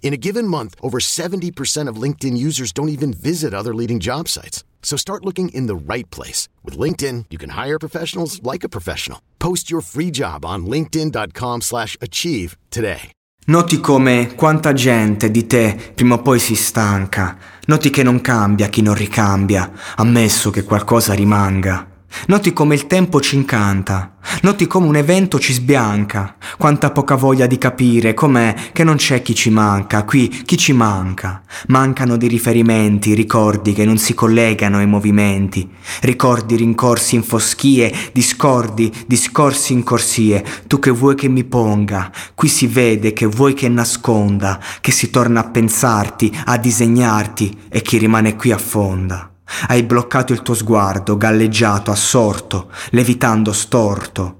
In 0.00 0.14
a 0.14 0.16
given 0.16 0.48
month, 0.48 0.74
over 0.80 0.98
70% 1.00 1.86
of 1.86 2.02
LinkedIn 2.02 2.38
users 2.38 2.72
don't 2.72 2.88
even 2.88 3.12
visit 3.12 3.52
other 3.52 3.74
leading 3.74 4.00
job 4.00 4.26
sites. 4.28 4.64
So 4.82 4.96
start 4.96 5.26
looking 5.26 5.50
in 5.50 5.66
the 5.66 5.76
right 5.92 6.08
place. 6.10 6.48
With 6.64 6.78
LinkedIn, 6.78 7.26
you 7.28 7.36
can 7.36 7.50
hire 7.50 7.78
professionals 7.78 8.42
like 8.42 8.64
a 8.64 8.70
professional. 8.70 9.20
Post 9.38 9.70
your 9.70 9.82
free 9.82 10.10
job 10.10 10.46
on 10.46 10.64
linkedin.com 10.64 11.60
slash 11.60 11.98
achieve 12.00 12.56
today. 12.70 13.12
Noti 13.48 13.80
come 13.80 14.34
quanta 14.34 14.74
gente 14.74 15.30
di 15.30 15.46
te 15.46 15.74
prima 15.94 16.16
o 16.16 16.22
poi 16.22 16.38
si 16.38 16.54
stanca. 16.54 17.38
Noti 17.66 17.88
che 17.88 18.02
non 18.02 18.20
cambia 18.20 18.68
chi 18.68 18.82
non 18.82 18.94
ricambia, 18.94 19.72
ammesso 19.96 20.50
che 20.50 20.64
qualcosa 20.64 21.14
rimanga. 21.14 21.97
Noti 22.26 22.52
come 22.52 22.74
il 22.74 22.86
tempo 22.86 23.20
ci 23.20 23.36
incanta, 23.36 24.16
noti 24.42 24.66
come 24.66 24.86
un 24.86 24.96
evento 24.96 25.38
ci 25.38 25.52
sbianca, 25.52 26.36
quanta 26.56 26.90
poca 26.90 27.14
voglia 27.14 27.46
di 27.46 27.58
capire 27.58 28.12
com'è 28.12 28.54
che 28.72 28.82
non 28.82 28.96
c'è 28.96 29.22
chi 29.22 29.34
ci 29.34 29.50
manca, 29.50 30.04
qui 30.04 30.28
chi 30.28 30.56
ci 30.56 30.72
manca. 30.72 31.42
Mancano 31.68 32.16
dei 32.16 32.28
riferimenti, 32.28 33.14
ricordi 33.14 33.72
che 33.72 33.84
non 33.84 33.98
si 33.98 34.14
collegano 34.14 34.78
ai 34.78 34.86
movimenti, 34.86 35.68
ricordi 36.00 36.56
rincorsi 36.56 37.14
in 37.14 37.22
foschie, 37.22 37.92
discordi, 38.12 38.92
discorsi 39.06 39.72
in 39.72 39.82
corsie, 39.82 40.44
tu 40.66 40.78
che 40.78 40.90
vuoi 40.90 41.14
che 41.14 41.28
mi 41.28 41.44
ponga, 41.44 42.10
qui 42.34 42.48
si 42.48 42.66
vede 42.66 43.12
che 43.12 43.26
vuoi 43.26 43.54
che 43.54 43.68
nasconda, 43.68 44.60
che 44.80 44.92
si 44.92 45.10
torna 45.10 45.40
a 45.40 45.48
pensarti, 45.48 46.36
a 46.46 46.56
disegnarti 46.58 47.58
e 47.68 47.80
chi 47.80 47.98
rimane 47.98 48.34
qui 48.34 48.50
affonda. 48.52 49.32
Hai 49.66 49.82
bloccato 49.82 50.32
il 50.32 50.42
tuo 50.42 50.54
sguardo, 50.54 51.16
galleggiato, 51.16 51.90
assorto, 51.90 52.70
levitando 52.90 53.52
storto. 53.52 54.36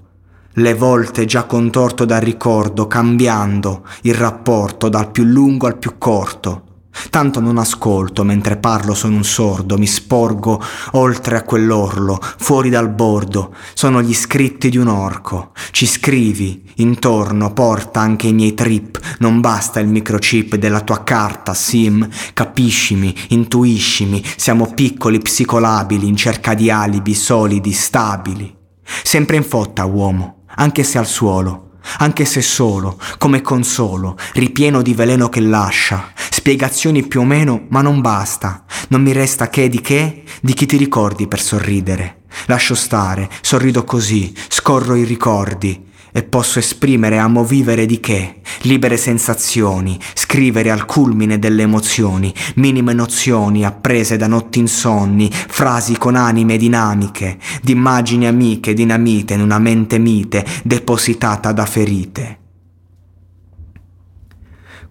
Le 0.52 0.74
volte 0.74 1.24
già 1.24 1.44
contorto 1.44 2.04
dal 2.04 2.20
ricordo, 2.20 2.86
cambiando 2.86 3.86
il 4.02 4.14
rapporto 4.14 4.88
dal 4.88 5.10
più 5.10 5.24
lungo 5.24 5.66
al 5.66 5.78
più 5.78 5.98
corto. 5.98 6.67
Tanto 7.10 7.40
non 7.40 7.58
ascolto, 7.58 8.24
mentre 8.24 8.56
parlo 8.56 8.94
sono 8.94 9.16
un 9.16 9.24
sordo, 9.24 9.78
mi 9.78 9.86
sporgo 9.86 10.62
oltre 10.92 11.36
a 11.36 11.42
quell'orlo, 11.42 12.20
fuori 12.38 12.70
dal 12.70 12.90
bordo, 12.90 13.54
sono 13.74 14.02
gli 14.02 14.14
scritti 14.14 14.68
di 14.68 14.76
un 14.78 14.88
orco. 14.88 15.52
Ci 15.70 15.86
scrivi, 15.86 16.70
intorno, 16.76 17.52
porta 17.52 18.00
anche 18.00 18.28
i 18.28 18.32
miei 18.32 18.54
trip, 18.54 18.98
non 19.18 19.40
basta 19.40 19.80
il 19.80 19.88
microchip 19.88 20.56
della 20.56 20.80
tua 20.80 21.02
carta, 21.04 21.54
sim, 21.54 22.08
capiscimi, 22.34 23.14
intuiscimi, 23.28 24.24
siamo 24.36 24.72
piccoli, 24.74 25.18
psicolabili, 25.18 26.06
in 26.06 26.16
cerca 26.16 26.54
di 26.54 26.70
alibi 26.70 27.14
solidi, 27.14 27.72
stabili. 27.72 28.56
Sempre 29.02 29.36
in 29.36 29.44
fotta, 29.44 29.84
uomo, 29.84 30.44
anche 30.56 30.82
se 30.82 30.98
al 30.98 31.06
suolo. 31.06 31.64
Anche 32.00 32.26
se 32.26 32.42
solo, 32.42 32.98
come 33.16 33.40
consolo, 33.40 34.18
ripieno 34.34 34.82
di 34.82 34.92
veleno 34.92 35.30
che 35.30 35.40
lascia, 35.40 36.12
spiegazioni 36.38 37.04
più 37.04 37.22
o 37.22 37.24
meno, 37.24 37.66
ma 37.70 37.82
non 37.82 38.00
basta. 38.00 38.64
Non 38.88 39.02
mi 39.02 39.12
resta 39.12 39.50
che 39.50 39.68
di 39.68 39.80
che? 39.80 40.22
Di 40.40 40.54
chi 40.54 40.66
ti 40.66 40.76
ricordi 40.76 41.26
per 41.26 41.40
sorridere. 41.40 42.22
Lascio 42.46 42.76
stare, 42.76 43.28
sorrido 43.40 43.82
così, 43.82 44.32
scorro 44.46 44.94
i 44.94 45.02
ricordi, 45.02 45.84
e 46.12 46.22
posso 46.22 46.60
esprimere 46.60 47.18
amo 47.18 47.44
vivere 47.44 47.86
di 47.86 47.98
che? 47.98 48.40
Libere 48.62 48.96
sensazioni, 48.96 49.98
scrivere 50.14 50.70
al 50.70 50.84
culmine 50.84 51.40
delle 51.40 51.62
emozioni, 51.62 52.32
minime 52.54 52.92
nozioni 52.92 53.64
apprese 53.64 54.16
da 54.16 54.28
notti 54.28 54.60
insonni, 54.60 55.28
frasi 55.32 55.98
con 55.98 56.14
anime 56.14 56.56
dinamiche, 56.56 57.36
di 57.62 57.72
immagini 57.72 58.28
amiche 58.28 58.74
dinamite 58.74 59.34
in 59.34 59.40
una 59.40 59.58
mente 59.58 59.98
mite 59.98 60.46
depositata 60.62 61.50
da 61.50 61.66
ferite 61.66 62.37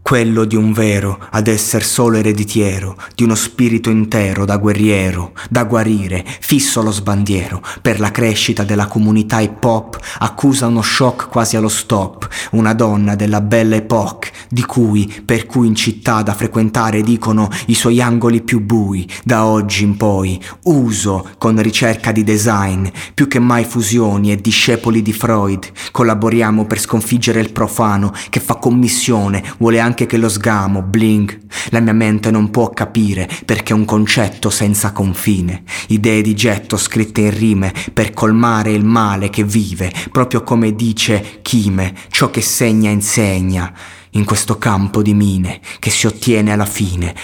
quello 0.07 0.45
di 0.45 0.56
un 0.56 0.72
vero 0.72 1.19
ad 1.31 1.47
esser 1.47 1.84
solo 1.84 2.16
ereditiero, 2.16 2.95
di 3.13 3.23
uno 3.25 3.35
spirito 3.35 3.90
intero 3.90 4.45
da 4.45 4.56
guerriero, 4.56 5.34
da 5.50 5.66
guarire, 5.66 6.23
fisso 6.40 6.81
lo 6.81 6.91
sbandiero, 6.91 7.62
per 7.81 8.00
la 8.00 8.09
crescita 8.09 8.63
della 8.63 8.88
comunità 8.88 9.41
hip 9.41 9.62
hop, 9.62 10.00
accusa 10.19 10.67
uno 10.67 10.81
shock 10.81 11.28
quasi 11.28 11.57
allo 11.57 11.67
stop, 11.67 12.25
una 12.51 12.73
donna 12.73 13.16
della 13.16 13.41
bella 13.41 13.75
epoque, 13.75 14.31
di 14.47 14.63
cui, 14.63 15.23
per 15.25 15.46
cui 15.46 15.67
in 15.67 15.75
città 15.75 16.22
da 16.22 16.34
frequentare 16.34 17.01
dicono 17.01 17.50
i 17.66 17.73
suoi 17.73 18.00
angoli 18.00 18.41
più 18.41 18.62
bui, 18.62 19.06
da 19.25 19.46
oggi 19.46 19.84
in 19.84 19.97
poi, 19.97 20.41
uso 20.63 21.31
con 21.38 21.62
ricerca 21.62 22.13
di 22.13 22.23
design, 22.23 22.88
più 23.13 23.28
che 23.28 23.40
mai 23.40 23.66
fusioni 23.66 24.31
e 24.31 24.38
discepoli 24.38 25.01
di 25.01 25.12
Freud, 25.12 25.69
collaboriamo 25.91 26.66
per 26.66 26.79
sconfiggere 26.79 27.41
il 27.41 27.51
profano 27.51 28.13
che 28.29 28.40
fa 28.40 28.56
commissione, 28.56 29.44
vuole 29.57 29.81
anche 29.81 29.96
anche 29.97 30.06
che 30.06 30.18
lo 30.18 30.30
sgamo, 30.30 30.84
bling, 30.84 31.40
la 31.69 31.80
mia 31.80 31.94
mente 31.94 32.30
non 32.30 32.52
può 32.52 32.69
capire 32.69 33.28
perché 33.46 33.74
un 33.74 33.84
concetto 33.84 34.52
senza 34.52 34.91
confine, 34.91 35.63
idee 35.88 36.22
di 36.22 36.35
getto 36.35 36.78
scritte 36.78 37.22
in 37.22 37.35
rime 37.35 37.74
per 37.91 38.13
colmare 38.13 38.72
il 38.74 38.85
male 38.85 39.31
che 39.31 39.44
vive, 39.44 39.91
proprio 40.12 40.44
come 40.44 40.75
dice 40.75 41.40
Chime, 41.41 41.96
ciò 42.12 42.30
che 42.30 42.41
segna 42.41 42.91
insegna, 42.91 43.74
in 44.12 44.24
questo 44.24 44.59
campo 44.59 45.02
di 45.02 45.16
mine 45.16 45.62
che 45.80 45.90
si 45.90 46.06
ottiene 46.06 46.52
alla 46.52 46.66
fine, 46.66 47.16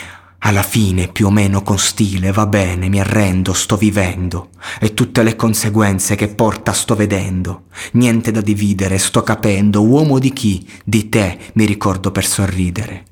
alla 0.46 0.64
fine, 0.64 1.08
più 1.08 1.28
o 1.28 1.32
meno 1.32 1.62
con 1.62 1.78
stile, 1.78 2.32
va 2.32 2.46
bene, 2.46 2.90
mi 2.90 3.00
arrendo, 3.00 3.54
sto 3.54 3.78
vivendo. 3.78 4.50
E 4.80 4.94
tutte 4.94 5.24
le 5.24 5.36
conseguenze 5.36 6.16
che 6.16 6.28
porta 6.28 6.74
sto 6.74 6.96
vedendo. 6.96 7.64
Niente 7.94 8.32
da 8.32 8.42
dividere, 8.42 8.98
sto 8.98 9.24
capendo. 9.24 9.84
Uomo 9.84 10.20
di 10.20 10.34
chi? 10.34 10.68
Di 10.84 11.08
te, 11.08 11.38
mi 11.54 11.66
ricordo 11.66 12.12
per 12.12 12.26
sorridere. 12.26 13.06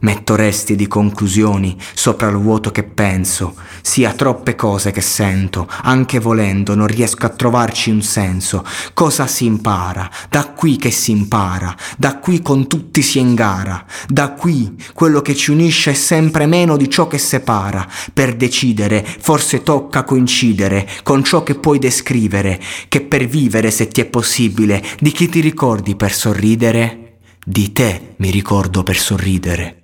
Metto 0.00 0.36
resti 0.36 0.76
di 0.76 0.86
conclusioni 0.86 1.76
sopra 1.94 2.28
il 2.28 2.36
vuoto 2.36 2.70
che 2.70 2.84
penso, 2.84 3.56
sia 3.82 4.12
troppe 4.12 4.54
cose 4.54 4.92
che 4.92 5.00
sento, 5.00 5.68
anche 5.82 6.20
volendo 6.20 6.74
non 6.74 6.86
riesco 6.86 7.26
a 7.26 7.30
trovarci 7.30 7.90
un 7.90 8.02
senso. 8.02 8.64
Cosa 8.94 9.26
si 9.26 9.44
impara? 9.44 10.08
Da 10.28 10.50
qui 10.50 10.76
che 10.76 10.90
si 10.90 11.10
impara, 11.10 11.74
da 11.96 12.18
qui 12.18 12.42
con 12.42 12.68
tutti 12.68 13.02
si 13.02 13.18
è 13.18 13.22
in 13.22 13.34
gara, 13.34 13.84
da 14.08 14.32
qui 14.32 14.76
quello 14.94 15.20
che 15.20 15.34
ci 15.34 15.50
unisce 15.50 15.90
è 15.90 15.94
sempre 15.94 16.46
meno 16.46 16.76
di 16.76 16.88
ciò 16.88 17.08
che 17.08 17.18
separa. 17.18 17.86
Per 18.12 18.36
decidere 18.36 19.04
forse 19.04 19.62
tocca 19.62 20.04
coincidere 20.04 20.88
con 21.02 21.24
ciò 21.24 21.42
che 21.42 21.54
puoi 21.54 21.78
descrivere, 21.78 22.60
che 22.88 23.00
per 23.00 23.26
vivere 23.26 23.70
se 23.70 23.88
ti 23.88 24.00
è 24.00 24.04
possibile, 24.04 24.84
di 25.00 25.10
chi 25.10 25.28
ti 25.28 25.40
ricordi 25.40 25.96
per 25.96 26.12
sorridere? 26.12 27.16
Di 27.44 27.72
te 27.72 28.14
mi 28.16 28.30
ricordo 28.30 28.82
per 28.82 28.98
sorridere. 28.98 29.77